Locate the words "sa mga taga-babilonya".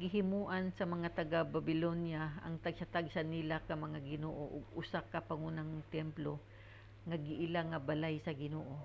0.78-2.22